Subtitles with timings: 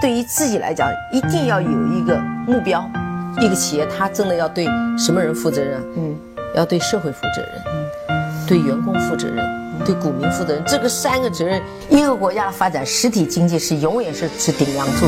[0.00, 2.88] 对于自己来讲，一定要有一个目标。
[3.40, 4.66] 一个企业，它真的要对
[4.98, 5.80] 什么人负责任？
[5.96, 6.14] 嗯，
[6.54, 7.62] 要对社会负责任，
[8.08, 9.44] 嗯，对员工负责任，
[9.84, 10.62] 对股民负责任。
[10.66, 15.06] 这个三个责任，一个国家的发展，实体经济是永远是是顶梁柱。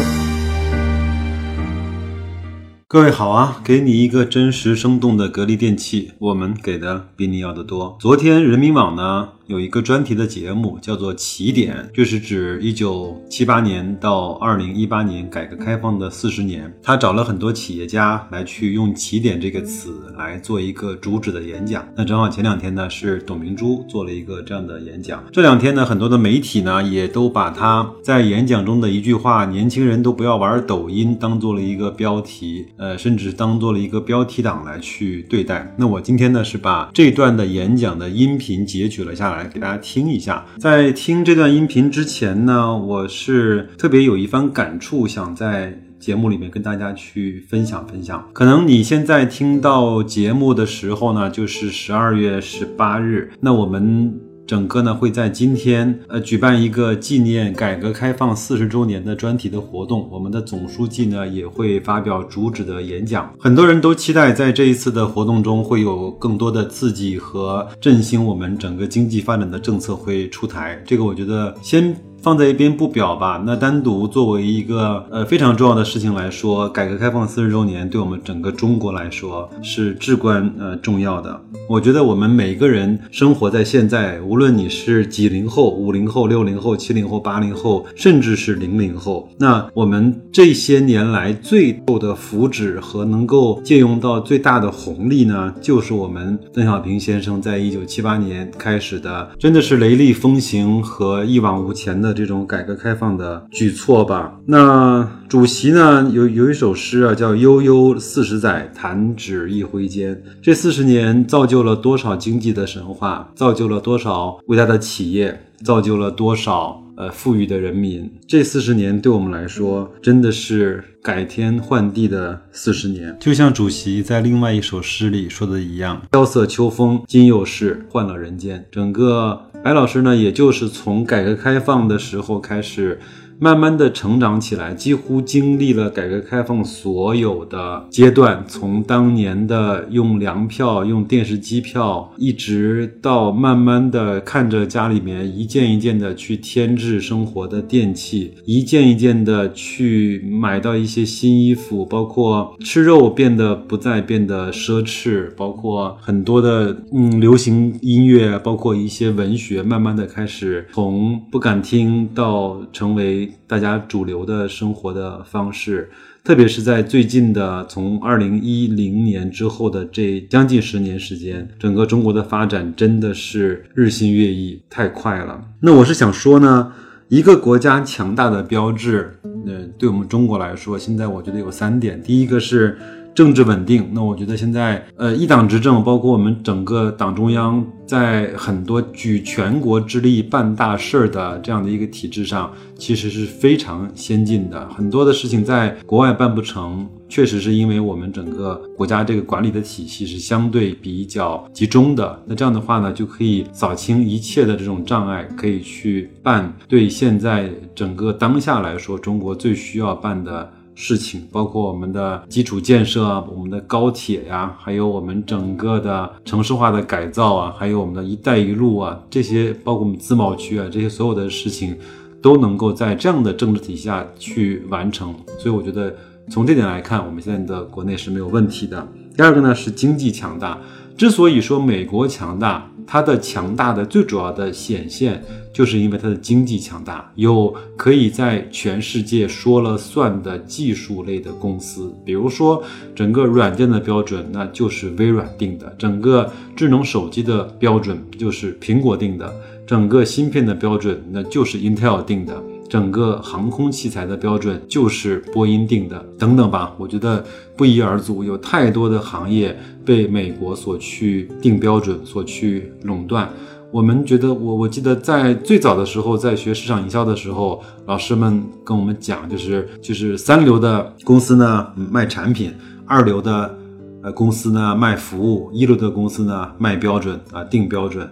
[2.86, 7.96] 各位好啊，给你一个真实生动的格力电器，我们给的比你要的多。
[8.00, 9.29] 昨天人民网呢？
[9.49, 16.70] 有一个专题的节目叫做《起点》，就是指一九七八年到二零一八年改革开放的四十年。
[16.83, 21.83] 他找了很多企业家来去用“起点”这个词来做一个主旨的演讲。
[21.97, 25.25] 那正好前两天呢是董明珠做了一个这样的演讲。
[25.33, 35.75] 这两天呢很多的媒体呢也都把他在演讲中的一句话“年轻人都不要玩抖音”当做了一个标题，呃，甚至当做了一个标题党来去对待。
[35.78, 39.38] 那我今天呢是把这段的演讲的音频截取了下来。
[39.38, 48.28] 来给大家听一下，在听这段音频之前呢，我是特别有一番感触，想在节目里面跟大家去分享分享。
[48.33, 54.28] 可能你现在听到节目的时候呢，就是十二月十八日，那我们。
[54.48, 63.30] 整个呢会在今天呃举办一个纪念改革开放四十周年的专题的活动，我们的总书记呢也会发表主旨的演讲。
[63.38, 70.82] 很多人都期待在这一次的活动中会有更多的刺激和振兴我们整个经济发展的政策会出台。
[70.86, 71.94] 这个我觉得先。
[72.22, 73.42] 放在一边不表吧。
[73.47, 81.41] 那单独作为一个呃非常重要的事情来说，改革开放四十周年对我们整个中国来说是至关呃重要的。
[81.69, 102.08] 我觉得我们每个人生活在现在，无论你是几零后、五零后、六零后、七零后、八零后，甚至是零零后，那我们这些年来最后的福祉和能够借用到最大的红利呢，就是我们邓小平先生在一九七八年开始的，真的是雷厉风行和一往无前的。
[102.12, 104.39] 这种改革开放的举措吧。
[104.47, 110.23] 那主席呢有有一首诗啊，叫“悠悠四十载，弹指一挥间”。
[110.42, 118.10] 这四十年造就了多少经济的神话，造就了多少伟大的企业，造就了多少呃富裕的人民。
[118.26, 123.16] 这四十年对我们来说，真的是改天换地的四十年。
[123.20, 129.44] 就像主席在另外一首诗里说的一样：“萧瑟秋风，今又是换了人间。”整个。
[129.64, 133.00] 白老师呢，也就是从改革开放的时候开始。
[133.41, 163.28] 慢慢的成长起来，几乎经历了改革开放所有的阶段，从当年的用粮票、用电视机票，一直到慢慢的看着家里面一件一件的去添置生活的电器，一件一件的去买到一些新衣服，包括吃肉变得不再变得奢侈，包括很多的嗯流行音乐，包括一些文学，慢慢的开始从不敢听到成为。
[163.47, 165.91] 大家主流的生活的方式，
[166.22, 175.43] 特别是在最近的从二零一零年之后的这将近十年时间，整个中国的发展真的是日新月异，太快了。
[175.61, 176.72] 那我是想说呢，
[177.09, 182.78] 一个国家强大的标志，呃，对我们中国来说，现在我觉得有三点，第一个是。
[183.19, 194.69] 政治稳定，那我觉得现在，呃，一党执政，包括我们整个党中央，在很多举全国之力办大事儿的这样的一个体制上，其实是非常先进的。
[194.69, 202.23] 很多的事情在国外办不成，确实是因为我们整个国家这个管理的体系是相对比较集中的。
[202.25, 210.53] 那这样的话呢，就可以扫清一切的这种障碍，可以去办对现在整个当下来说，中国最需要办的。
[210.81, 221.77] 事情包括我们的基础建设啊，我们的高铁呀，还有我们整个的城市化的改造啊，还有我们的一带一路啊，这些包括我们自贸区啊，这些所有的事情
[222.22, 225.12] 都能够在这样的政治体系下去完成。
[225.37, 225.93] 所以我觉得
[226.31, 228.87] 从这点来看，我们现在的国内是没有问题的。
[229.17, 230.56] 第二个呢是经济强大。
[230.98, 235.22] 之所以说美国强大，它的强大的最主要的显现，
[235.53, 242.61] 就是因为它的经济强大，有可以在全世界说了算的技术类的公司，比如说
[242.96, 249.28] 整个软件的标准，那就是微软定的；整个智能手机的标准就是苹果定的；
[249.64, 252.43] 整个芯片的标准，那就是 Intel 定的。
[252.69, 257.25] 整个航空器材的标准就是波音定的，等等吧，我觉得
[257.56, 259.58] 不一而足，有太多的行业
[259.88, 263.26] 被美国所去定标准，所去垄断。
[263.70, 272.52] 我们觉得，我我记得在最早的时候，在学市场营销的时候，老师们跟我们讲，就是就是三流的公司呢卖产品，
[272.85, 273.56] 二流的
[274.02, 278.06] 呃公司呢卖服务，一流的公司呢卖标准啊定标准。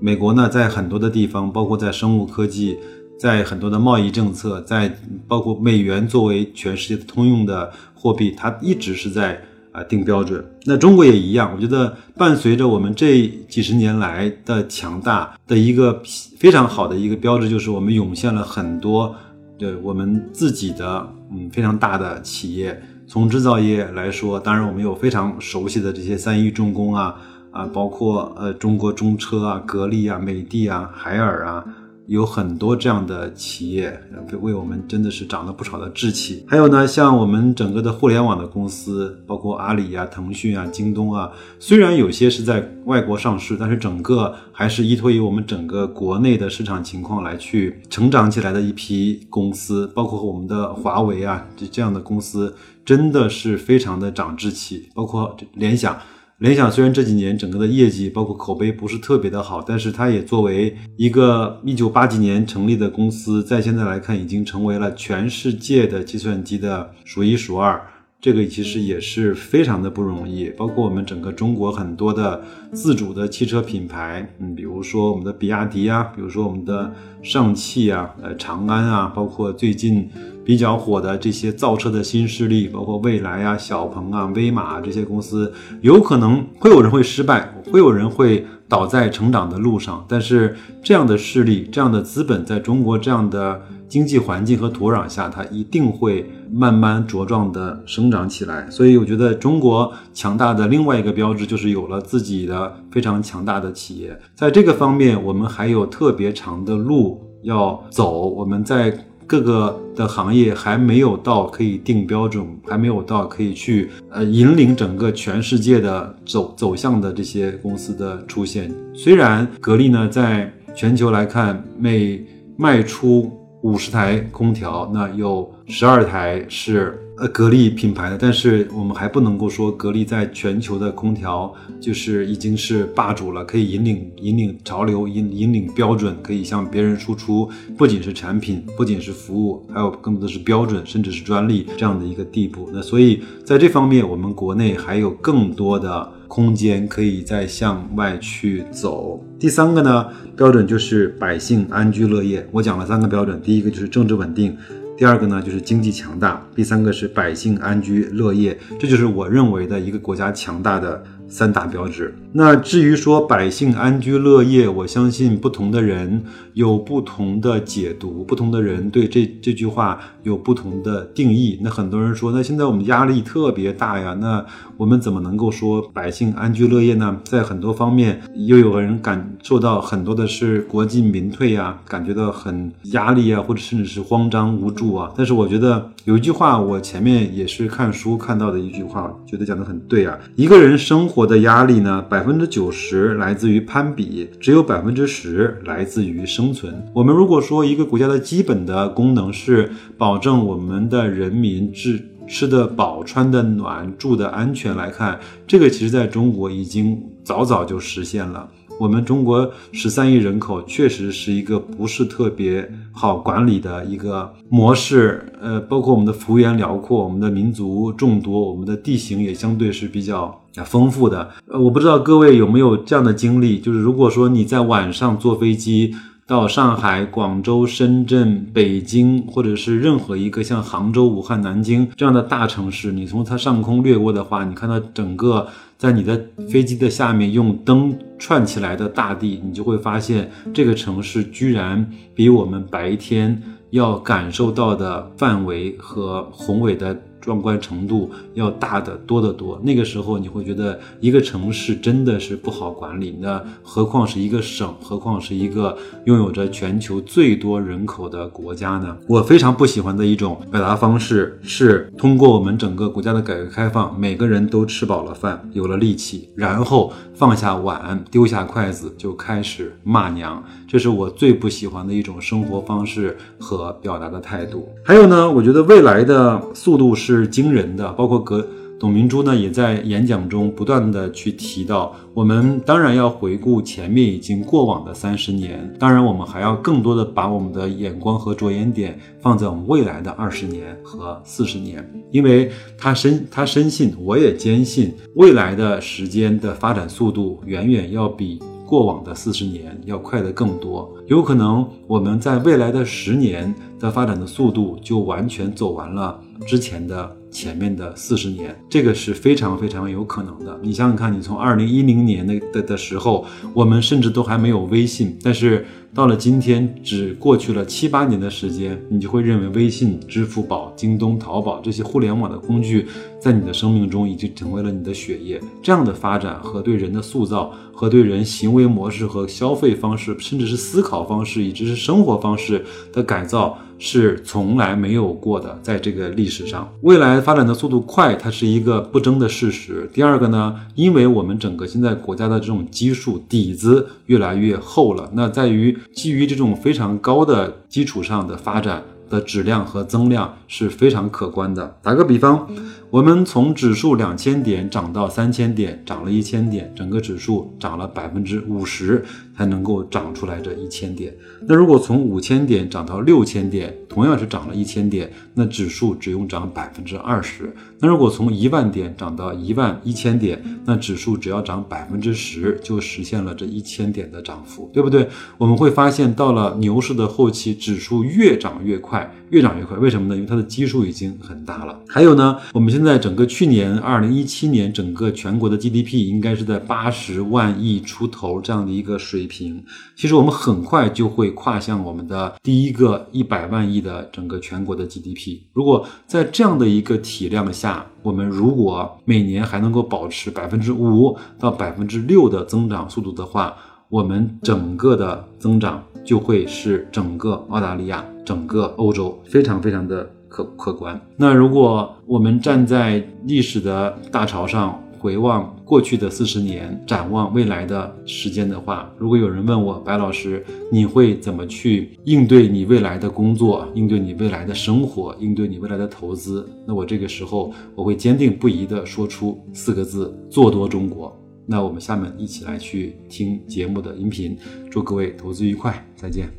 [0.00, 2.76] 美国呢在很多的地方，包括在生物科技。
[3.16, 4.92] 在很多的贸易政策，在
[5.28, 9.40] 包括美元作为全世界的通用的货币，它一直是在
[9.74, 10.42] 啊定标准。
[10.64, 16.00] 那中国也一样，我觉得伴随着我们这几十年来的强大的一个
[16.38, 19.14] 非常好的一个标志，就是我们涌现了很多
[19.58, 22.80] 对我们自己的嗯非常大的企业。
[23.06, 27.16] 从制造业来说，当然我们有非常熟悉的这些三一重工啊
[27.50, 31.64] 啊，包括呃中国中车啊、格力啊、美的啊、海尔啊。
[32.06, 33.98] 有很多这样的企业，
[34.40, 36.44] 为我们真的是涨了不少的志气。
[36.46, 49.90] 还有呢，像我们整个的互联网的公司，包括阿里啊、腾讯啊、京东啊，虽然有些是在外国上市，但是整个还是依托于我们整个国内的市场情况来去成长起来的一批公司。
[49.94, 52.54] 包括我们的华为啊，这这样的公司
[52.84, 54.90] 真的是非常的长志气。
[54.94, 55.98] 包括联想。
[56.38, 67.80] 联想虽然这几年整个的业绩包括口碑不是特别的好，但是它也作为一个一九八几年成立的公司，在现在来看已经成为了全世界的计算机的数一数二。
[68.24, 72.42] 这个其实也是非常的不容易，包括我们整个中国很多的
[72.72, 76.90] 自主的汽车品牌，嗯，比如说我们的比亚迪啊，比如说我们的
[77.22, 80.08] 上汽啊，呃，长安啊，包括最近
[80.42, 93.62] 比较火的这些造车的新势力，包括蔚来啊、小鹏啊、威马这些公司，有可能会有人会失败，会有人会倒在成长的路上，但是这样的势力、这样的资本，在中国这样的。
[93.86, 98.68] 经济环境和土壤下，它一定会慢慢茁壮的生长起来。
[98.68, 104.18] 所以，我觉得中国强大的另外一个标志就是有了自己的非常强大的企业。
[104.34, 108.28] 在这个方面，我们还有特别长的路要走。
[108.28, 118.70] 我们在各个的行业还没有到可以定标准，还没有到可以去呃引领整个全世界的走走向的这些公司的出现。
[118.94, 122.24] 虽然格力呢，在全球来看，每
[122.56, 123.32] 卖出
[123.64, 131.50] 五十台空调，那有十二台是呃格力品牌的，但是我们还不能够说格力在全球的空调
[131.80, 142.68] 就是已经是霸主了，可以引领引领潮流，引引领标准，可以向别人输出，不仅是产品，不仅是服务，还有更多的是标准，甚至是专利这样的一个地步。
[142.70, 146.12] 那所以在这方面，我们国内还有更多的。
[146.34, 149.24] 空间可以再向外去走。
[149.38, 152.44] 第三个呢，标准就是百姓安居乐业。
[152.50, 154.56] 我讲了三个标准，第一个就是政治稳定，
[154.96, 158.58] 第二个呢就是经济强大，第三个是百姓安居乐业。
[158.80, 161.04] 这就是我认为的一个国家强大的。
[161.26, 162.14] 三大标志。
[162.36, 171.60] 那至于说百姓安居乐业，我相信不同的人有不同的解读，不同的人对这这句话有不同的定义。
[171.62, 174.44] 那很多人说，那现在我们压力特别大呀，那
[174.76, 177.16] 我们怎么能够说百姓安居乐业呢？
[177.22, 185.12] 在很多方面，又有人感受到很多的是国进民退呀，感觉到很压力啊，或者甚至是慌张无助啊。
[185.16, 190.18] 但是我觉得有一句话，我前面也是看书看到的一句话，觉得讲的很对啊。
[190.34, 196.74] 一个人生活的压力呢，百百分之九十来自于攀比，只有百分之十来自于生存。
[196.94, 208.48] 我们如果说一个国家的基本的功能是保证我们的人民吃吃得饱、穿得暖、住得安全来看，这个其实在中国已经早早就实现了。
[208.80, 221.30] 我们中国十三亿人口确实是一个不是特别好管理的一个模式，呃，包括我们的幅员辽阔，我们的民族众多，我们的地形也相对是比较丰富的。
[221.48, 225.94] 呃，我不知道各位有没有这样的经历，就是如果说你在晚上坐飞机
[226.26, 235.48] 到上海、广州、深圳、北京，或者是任何一个像杭州、武汉、南京这样的大城市，你从它上空掠过的话，你看到整个。
[235.76, 236.18] 在你的
[236.48, 246.98] 飞机的下面用灯串起来的大地，你就会发现这个城市居然比我们白天要感受到的范围和宏伟的。
[247.24, 249.58] 壮观程度要大得多得多。
[249.64, 258.94] 那个时候你会觉得一个城市真的是不好管理，那何况是一个省，何况是一个拥有着全球最多人口的国家呢？
[259.08, 270.44] 我非常不喜欢的一种表达方式是通过我们整个国家的改革开放，每个人都吃饱了饭，有了力气，然后放下碗，丢下筷子，就开始骂娘。
[270.68, 274.68] 这是我最不喜欢的一种生活方式和表达的态度。
[274.84, 277.13] 还有呢，我觉得未来的速度是。
[277.16, 278.46] 是惊人的，包括葛
[278.78, 300.92] 董明珠呢，也在演讲中不断的去提到，我们当然要回顾前面已经过往的三十年，当然我们还要更多的把我们的眼光和着眼点放在我们未来的二十年和四十年，因为他深他深信，我也坚信，未来的时间的发展速度远远要比过往的四十年要快得更多。
[301.06, 307.16] 有可能我们在未来的十年的发展的速度就完全走完了之前的。
[307.34, 310.56] 前面的四十年，这个是非常非常有可能的。
[310.62, 322.86] 你想想看，你从二零一零年的的的时候，我们甚至都还没有微信，但是到了今天，只过去了七八年的时间，你就会认为微信、支付宝、京东、淘宝这些互联网的工具，
[323.18, 325.40] 在你的生命中已经成为了你的血液。
[325.60, 333.58] 这样的发展和对人的塑造，和对人行为模式和消费方式，甚至是思考方式，以及是生活方式的改造。
[333.78, 339.88] 是从来没有过的，在这个历史上，未来发展的速度快，它是一个不争的事实。
[339.92, 348.82] 第二个呢，因为我们整个现在国家的这种基数底子越来越厚了，那在于基于这种非常高的基础上的发展。
[349.10, 351.76] 的质量和增量是非常可观的。
[351.82, 352.48] 打个比方，
[352.88, 359.04] 我们从指数两千点涨到三千点，涨了一千点，整个指数涨了百分之五十
[359.36, 361.14] 才能够涨出来这一千点。
[361.46, 367.54] 那如果从五千点涨到六千点，同样是涨了一千点，那指数只用涨百分之二十。
[367.80, 375.08] 那如果从一万点涨到一万一千点，那指数只要涨百分之十，就实现了这一千点的涨幅，对不对？
[375.38, 379.76] 我们会发现，到了牛市的后期，指数越涨越快，越涨越快。
[379.76, 380.14] 为什么呢？
[380.14, 381.78] 因为它的基数已经很大了。
[381.86, 389.64] 还有呢，我们现在整个去年二零一七年，整个全国的 GDP 应该是在八十万亿出头这样的一个水平。
[389.96, 395.40] 其实我们很快就会跨向我们的第一个一百万亿的整个全国的 GDP。
[395.52, 403.56] 如果在这样的一个体量下，我们如果每年还能够保持百分之五到百分之六的增长速度的话，
[403.88, 411.00] 我们整个的增长就会是整个澳大利亚、整个欧洲非常非常的可可观。
[411.16, 420.42] 那如果我们站在历史的大潮上，回望过去的四十年，展望未来的时间的话，如果有人问我白老师，
[420.72, 426.48] 你会怎么去应对你未来的工作，应对你未来的生活，应对你未来的投资？
[426.66, 431.14] 那我这个时候我会坚定不移地说出四个字：做多中国。
[431.44, 434.34] 那我们下面一起来去听节目的音频，
[434.70, 436.30] 祝各位投资愉快，再见。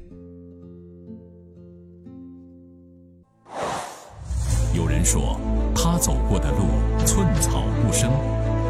[4.75, 5.39] 有人说，
[5.75, 6.65] 他走过的路
[7.05, 8.09] 寸草不生。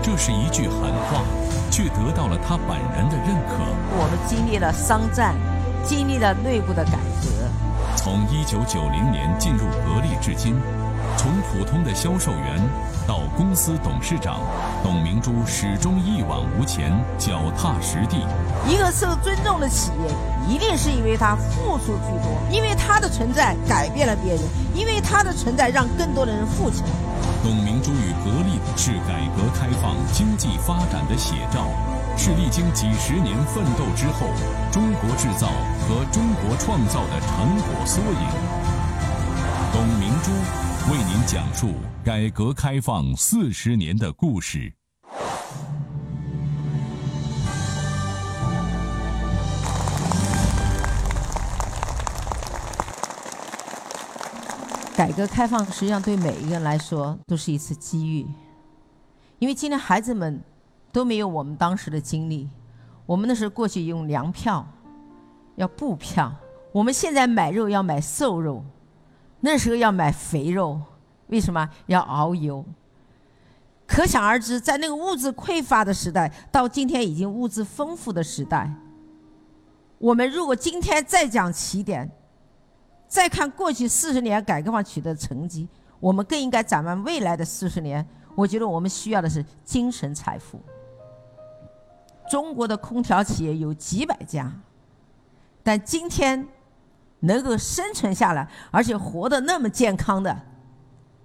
[0.06, 1.24] 这是一句狠话，
[1.72, 3.56] 却得到了他本人的认可。
[3.98, 5.34] 我们经历了商战，
[5.84, 7.28] 经历了内部的改革。
[7.96, 10.62] 从一九九零年进入格力至今，
[11.18, 12.62] 从普通的销售员
[13.08, 14.40] 到公司董事长，
[14.84, 18.18] 董明珠始终一往无前，脚踏实地。
[18.68, 24.44] 一个受尊重的企业，一定是因为它付出居多，因为它的存在改变了别人，
[24.74, 26.90] 因为它的存在让更多的人富起来。
[27.44, 31.68] 董明珠与格力是改革开放经济发展的写照，
[32.18, 34.28] 是历经几十年奋斗之后
[34.72, 35.48] 中国制造
[35.88, 38.76] 和中国创造的成果缩影。
[39.72, 40.32] 董明珠
[40.92, 41.72] 为您讲述
[42.04, 44.72] 改革开放四十年的故事。
[54.96, 58.28] 改革开放实际上对每一个人来说都是一次机遇，
[59.40, 60.40] 因为今天孩子们
[60.92, 62.48] 都没有我们当时的经历。
[63.08, 64.64] 我们那时候过去用粮票，
[65.56, 66.30] 要布票；
[66.72, 68.64] 我们现在买肉要买瘦肉，
[69.40, 70.82] 那时候要买肥肉，
[71.28, 72.66] 为什么要熬油？
[73.88, 78.72] 可想而知，在那个物质匮乏的时代，到今天已经物质丰富的时代，
[79.98, 82.12] 我们如果今天再讲起点。
[83.08, 88.06] 再看过去四十年改革开放取得的成绩，我们更应该展望未来的四十年。
[88.34, 90.60] 我觉得我们需要的是精神财富。
[92.30, 94.52] 中国的空调企业有几百家，
[95.62, 96.46] 但今天
[97.26, 100.36] 能够生存下来而且活得那么健康的，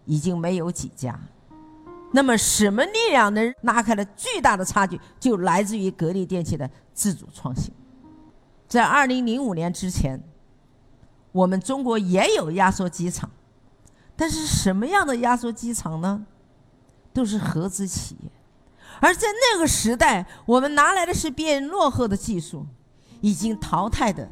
[0.05, 1.19] 已经没有几家。
[2.13, 5.01] 那么，什么力量能拉开了巨大的差距？
[5.19, 7.73] 就来自于格力电器的自主创新。
[8.69, 10.23] 在二零零五年之前。
[11.33, 13.31] 我们中国也有压缩机厂，
[14.17, 16.27] 但是什么样的压缩机厂呢？
[17.13, 18.31] 都是合资企业。
[18.99, 22.67] 而在那个时代，我们拿来的是别人落后的技术，
[23.21, 24.29] 已经淘汰的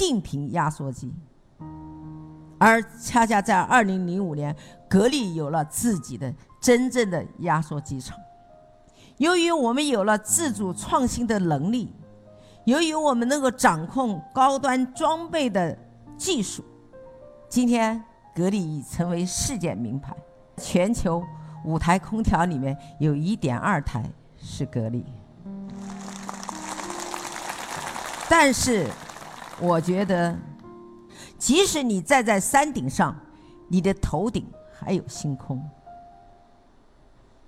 [0.00, 1.12] 定频压缩机。
[2.58, 4.56] 而恰恰在二零零五年，
[4.88, 8.16] 格力有了自己的真正的压缩机厂。
[9.18, 11.94] 由于我们有了自主创新的能力，
[12.64, 15.76] 由于我们能够掌控高端装备的。
[16.20, 16.62] 技术，
[17.48, 18.04] 今天
[18.34, 20.14] 格力已成为世界名牌，
[20.58, 21.24] 全球
[21.64, 24.04] 五台空调里面有一点二台
[24.36, 25.02] 是格力。
[28.28, 28.86] 但是，
[29.60, 30.36] 我觉得，
[31.38, 33.14] 即使你站在山顶上，
[33.68, 35.62] 你的头顶还有星空。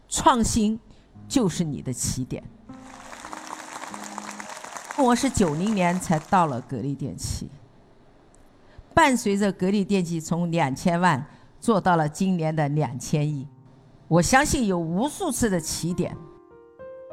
[0.08, 0.78] 创新
[1.26, 2.44] 就是你的起点。
[4.98, 7.48] 我是九零年才到了格力电器，
[8.92, 11.26] 伴随着格力电器从两千万
[11.58, 13.48] 做到了今年的两千亿，
[14.06, 16.14] 我相信有无数次的起点，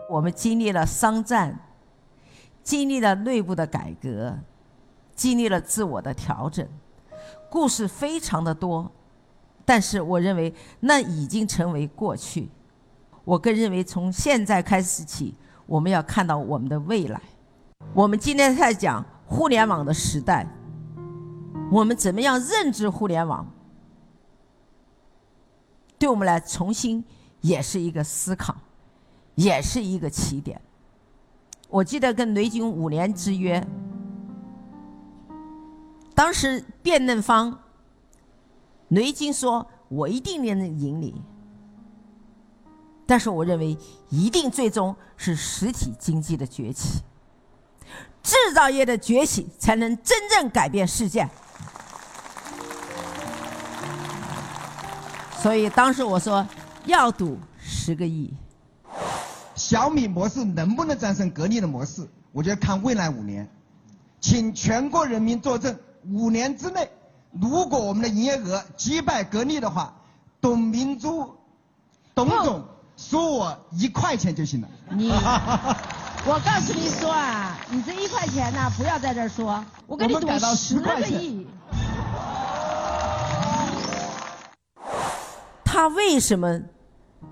[0.10, 1.58] 我们经历了商战，
[2.62, 4.38] 经历了内部的改革，
[5.20, 6.66] 经历了自我的调整，
[7.50, 8.90] 故事非常的多，
[9.66, 12.50] 但是我认为那已经成为过去。
[13.26, 15.36] 我更认为从现在开始起，
[15.66, 17.22] 我们要看到我们的未来。
[17.94, 20.48] 我们今天在讲互联网的时代，
[21.70, 23.46] 我们怎么样认知互联网？
[25.98, 27.04] 对我们来重新
[27.42, 28.56] 也是一个思考，
[29.36, 30.62] 也是一个起点。
[31.68, 33.62] 我记得跟雷军五年之约，
[36.20, 37.58] 当时辩论方，
[38.90, 41.16] 雷军说：“我一定能赢你。”
[43.08, 43.78] 但是我认为，
[44.10, 47.00] 一定最终是实体经济的崛起。
[48.22, 51.26] 制造业的崛起才能真正改变世界。
[55.38, 56.46] 所以当时我说
[56.84, 58.34] 要赌十个亿。
[59.56, 62.06] 小米模式能不能战胜格力的模式？
[62.34, 63.50] 我觉得看未来五年，
[64.20, 65.74] 请全国人民作证：
[66.08, 66.90] 五年之内，
[67.32, 69.94] 如果我们的营业额击败格力的话，
[70.40, 71.36] 董明珠，
[72.16, 72.64] 董总
[72.96, 74.68] 输我一块钱就行了。
[74.92, 75.12] 你。
[76.26, 81.48] 我告诉你说啊，你这一块钱呢，不要在这儿说，我给你赌十个亿。
[85.64, 86.60] 他为什么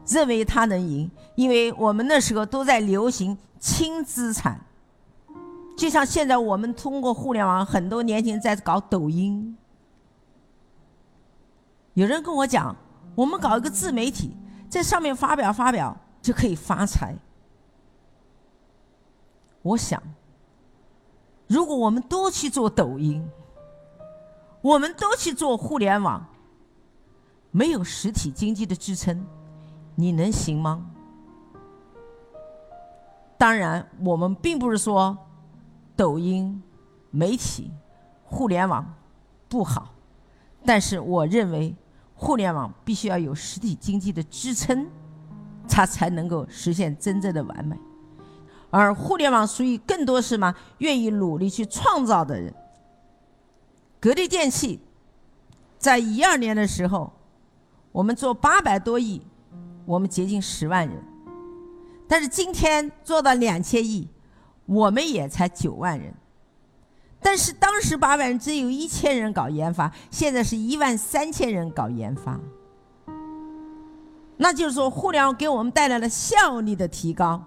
[0.07, 1.11] 认为他能赢？
[1.35, 4.61] 因为我们那时候都在流行轻资产，
[5.77, 9.55] 就像现在我们通过互联网，很多年轻人在搞抖音。
[11.93, 12.75] 有人跟我讲，
[13.13, 14.35] 我们搞一个自媒体，
[14.67, 17.15] 在上面发表发表就可以发财。
[19.61, 20.01] 我想，
[21.45, 23.23] 如果我们都去做抖音，
[24.61, 26.25] 我们都去做互联网，
[27.51, 29.23] 没有实体经济的支撑，
[29.93, 30.89] 你能行吗？
[33.37, 35.15] 当然，我们并不是说
[35.97, 36.63] 抖音、
[37.11, 37.71] 媒体、
[38.23, 38.93] 互联网
[39.49, 39.93] 不好，
[40.63, 41.75] 但是我认为
[42.13, 44.87] 互联网必须要有实体经济的支撑，
[45.67, 47.75] 它才能够实现真正的完美。
[48.69, 52.53] 而互联网属于更多是嘛愿意努力去创造的人。
[53.99, 54.79] 格力电器
[55.79, 57.11] 在一二年的时候，
[57.91, 59.21] 我们做八百多亿，
[59.85, 61.03] 我们接近十万人，
[62.07, 64.07] 但是今天做到两千亿，
[64.67, 66.13] 我们也才九万人。
[67.19, 72.39] 但是当时八万人只有一千人搞研发，现在是一万三千人搞研发。
[74.37, 77.43] 那就是说，互联网给我们带来了效率的提高。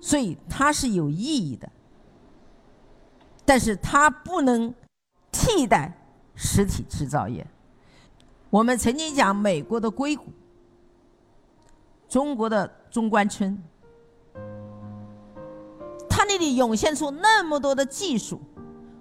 [0.00, 1.68] 所以它是有意义的，
[3.44, 4.72] 但是它不能
[5.32, 5.92] 替代
[6.36, 7.44] 实体制造业。
[8.48, 10.32] 我们曾经讲美国的硅谷，
[12.08, 13.60] 中国的中关村，
[16.54, 18.40] 涌现出那么多的技术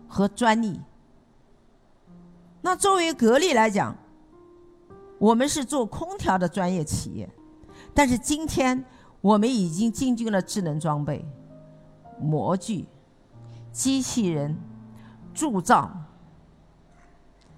[0.08, 0.80] 和专利。
[2.62, 3.96] 那作为格力来讲，
[5.20, 7.30] 我们是做空调的专业企业，
[7.94, 8.86] 但是今天。
[9.20, 11.26] 我们已经进军了智能装备、
[12.22, 12.86] 模具、
[13.72, 14.56] 机器人、
[15.34, 15.92] 铸造。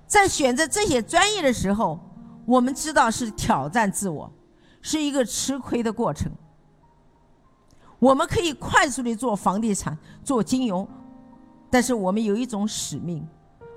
[0.08, 2.00] 在选择这些专业的时候，
[2.46, 4.32] 我们知道是挑战自我，
[4.82, 6.32] 是一个吃亏的过程。
[8.00, 10.88] 我们可以快速的做房地产、做金融，
[11.70, 13.28] 但是我们有一种使命，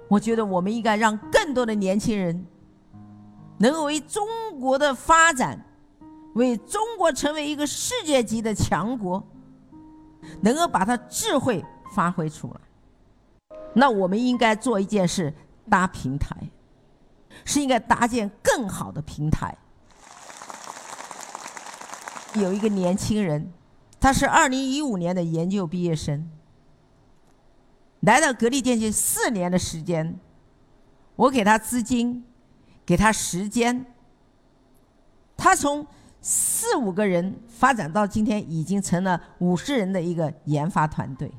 [0.09, 2.47] 我觉得我们应该让更多的年轻人
[3.59, 4.27] 能够为中
[4.59, 5.67] 国的发展。
[6.35, 9.23] 为中国成为一个世界级的强国，
[10.41, 11.63] 能够把它智慧
[11.95, 15.35] 发挥出来，那我们应该做一件事：
[15.69, 16.35] 搭平台，
[17.45, 19.55] 是应该搭建更好的平台。
[22.33, 23.53] 有一个年轻人，
[24.03, 26.29] 他是二零一五年的研究毕业生，
[28.01, 30.19] 来到格力电器四年的时间，
[31.17, 32.25] 我给他资金，
[32.85, 33.87] 给他时间，
[35.37, 35.87] 他从。
[36.25, 41.33] 四五个人发展到今天，已经成了五十人的一个研发团队，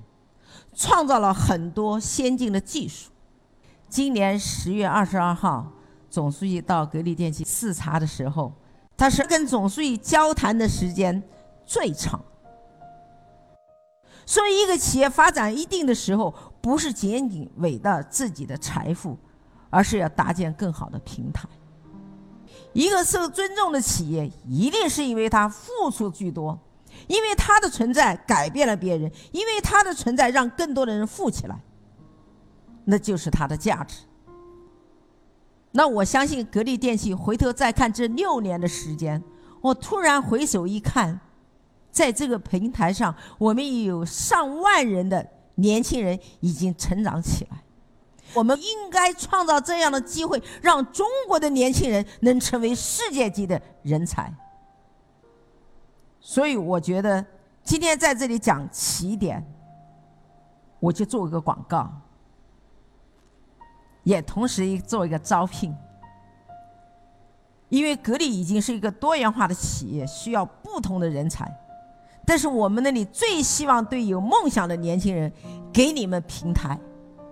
[0.75, 3.09] 创造了很多先进的技术。
[3.87, 5.71] 今年十月二十二号，
[6.09, 8.51] 总书记到格力电器视察的时候，
[8.97, 11.23] 他是跟总书记交谈的时间
[11.65, 12.21] 最长。
[14.25, 19.17] 所以，一个企业发展一定的时候，不是仅仅伟大自己的财富，
[19.69, 21.47] 而是要搭建更好的平台。
[22.71, 26.57] 一个受尊重的企业，一定是因为它付出居多，
[27.07, 31.61] 因为它的存在改变了别人，因为它的存在让更多的人富起来，
[32.85, 33.97] 那就是它的价值。
[35.71, 39.21] 那我相信格力电器回头再看这六年的时间，
[39.59, 41.19] 我突然回首一看。
[41.93, 45.25] 在这个平台上，我们有上万人的
[45.55, 47.63] 年轻人已经成长起来。
[48.33, 54.33] 我们应该创造这样的机会，让中国的年轻人能成为世界级的人才。
[56.19, 57.23] 所以，我觉得
[57.63, 59.45] 今天在这里讲起点，
[60.79, 61.93] 我就做一个广告，
[64.01, 65.75] 也同时做一个招聘。
[67.69, 71.51] 因为格力已经是一个多元化的企业，需要不同的人才。
[72.25, 75.31] 但是我们那里最希望对有梦想的年轻人，
[75.73, 76.79] 给你们平台，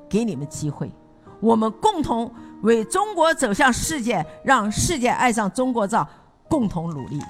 [0.10, 0.92] 给你们机会，
[1.40, 2.30] 我们共同
[2.62, 6.08] 为中国走向世界，让世界爱上中国造，
[6.50, 7.22] 共同努力。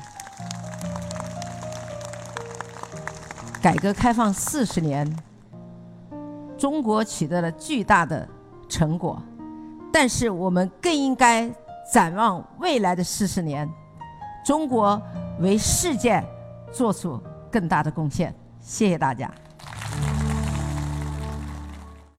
[3.62, 5.08] 改革开放四十年，
[6.58, 8.28] 中国取得了巨大的
[8.68, 9.22] 成果，
[9.94, 11.48] 但是我们更应该
[11.94, 13.70] 展望未来的四十年，
[14.44, 15.00] 中国
[15.40, 16.24] 为世界
[16.72, 17.22] 做出。
[17.52, 19.30] 更大的贡献，谢谢大家。